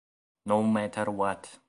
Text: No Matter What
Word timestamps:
No 0.45 0.63
Matter 0.63 1.09
What 1.11 1.59